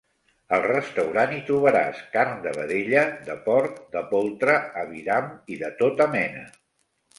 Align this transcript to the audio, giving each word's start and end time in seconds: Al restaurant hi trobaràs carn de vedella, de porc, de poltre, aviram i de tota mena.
Al 0.55 0.61
restaurant 0.69 1.35
hi 1.35 1.41
trobaràs 1.49 1.99
carn 2.15 2.39
de 2.47 2.55
vedella, 2.55 3.05
de 3.29 3.37
porc, 3.45 3.77
de 3.99 4.05
poltre, 4.15 4.59
aviram 4.87 5.31
i 5.59 5.63
de 5.63 5.73
tota 5.85 6.13
mena. 6.19 6.45